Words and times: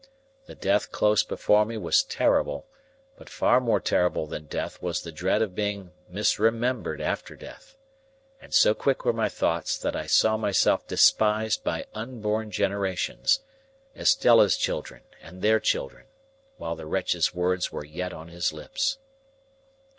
The 0.47 0.55
death 0.55 0.91
close 0.91 1.21
before 1.23 1.63
me 1.63 1.77
was 1.77 2.01
terrible, 2.01 2.65
but 3.17 3.29
far 3.29 3.59
more 3.59 3.79
terrible 3.79 4.25
than 4.25 4.45
death 4.47 4.81
was 4.81 5.03
the 5.03 5.11
dread 5.11 5.43
of 5.43 5.53
being 5.53 5.91
misremembered 6.11 6.99
after 6.99 7.35
death. 7.35 7.75
And 8.41 8.51
so 8.51 8.73
quick 8.73 9.05
were 9.05 9.13
my 9.13 9.29
thoughts, 9.29 9.77
that 9.77 9.95
I 9.95 10.07
saw 10.07 10.37
myself 10.37 10.87
despised 10.87 11.63
by 11.63 11.85
unborn 11.93 12.49
generations,—Estella's 12.49 14.57
children, 14.57 15.03
and 15.21 15.39
their 15.43 15.59
children,—while 15.59 16.75
the 16.75 16.87
wretch's 16.87 17.35
words 17.35 17.71
were 17.71 17.85
yet 17.85 18.11
on 18.11 18.29
his 18.29 18.51
lips. 18.51 18.97